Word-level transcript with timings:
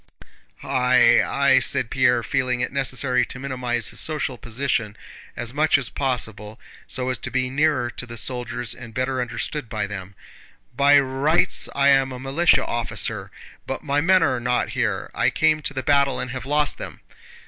"I, 0.63 1.21
I..." 1.21 1.59
said 1.59 1.91
Pierre, 1.91 2.23
feeling 2.23 2.59
it 2.59 2.73
necessary 2.73 3.23
to 3.27 3.37
minimize 3.37 3.89
his 3.89 3.99
social 3.99 4.35
position 4.35 4.97
as 5.37 5.53
much 5.53 5.77
as 5.77 5.89
possible 5.89 6.59
so 6.87 7.09
as 7.09 7.19
to 7.19 7.29
be 7.29 7.51
nearer 7.51 7.91
to 7.91 8.07
the 8.07 8.17
soldiers 8.17 8.73
and 8.73 8.95
better 8.95 9.21
understood 9.21 9.69
by 9.69 9.85
them. 9.85 10.15
"By 10.75 10.99
rights 10.99 11.69
I 11.75 11.89
am 11.89 12.11
a 12.11 12.19
militia 12.19 12.65
officer, 12.65 13.29
but 13.67 13.83
my 13.83 14.01
men 14.01 14.23
are 14.23 14.39
not 14.39 14.69
here. 14.71 15.11
I 15.13 15.29
came 15.29 15.61
to 15.61 15.71
the 15.75 15.83
battle 15.83 16.19
and 16.19 16.31
have 16.31 16.47
lost 16.47 16.79
them." 16.79 17.01